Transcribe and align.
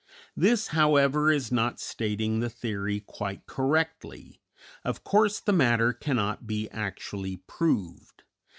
This, 0.35 0.69
however, 0.69 1.29
is 1.29 1.51
not 1.51 1.79
stating 1.79 2.39
the 2.39 2.49
theory 2.49 3.01
quite 3.01 3.45
correctly; 3.45 4.41
of 4.83 5.03
course 5.03 5.39
the 5.39 5.53
matter 5.53 5.93
cannot 5.93 6.47
be 6.47 6.67
actually 6.71 7.37
proved. 7.45 8.23